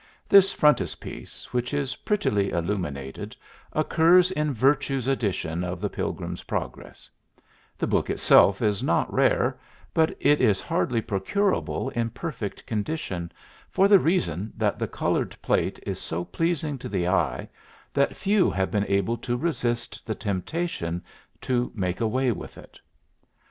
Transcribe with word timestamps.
This 0.27 0.51
frontispiece, 0.51 1.53
which 1.53 1.75
is 1.75 1.97
prettily 1.97 2.49
illuminated, 2.49 3.35
occurs 3.71 4.31
in 4.31 4.51
Virtue's 4.51 5.05
edition 5.05 5.63
of 5.63 5.79
the 5.79 5.91
"Pilgrim's 5.91 6.41
Progress"; 6.41 7.07
the 7.77 7.85
book 7.85 8.09
itself 8.09 8.63
is 8.63 8.81
not 8.81 9.13
rare, 9.13 9.59
but 9.93 10.17
it 10.19 10.41
is 10.41 10.59
hardly 10.59 11.03
procurable 11.03 11.91
in 11.91 12.09
perfect 12.09 12.65
condition, 12.65 13.31
for 13.69 13.87
the 13.87 13.99
reason 13.99 14.51
that 14.57 14.79
the 14.79 14.87
colored 14.87 15.39
plate 15.39 15.77
is 15.85 15.99
so 15.99 16.25
pleasing 16.25 16.79
to 16.79 16.89
the 16.89 17.07
eye 17.07 17.47
that 17.93 18.17
few 18.17 18.49
have 18.49 18.71
been 18.71 18.87
able 18.87 19.17
to 19.17 19.37
resist 19.37 20.07
the 20.07 20.15
temptation 20.15 21.03
to 21.41 21.71
make 21.75 22.01
away 22.01 22.31
with 22.31 22.57
it. 22.57 22.79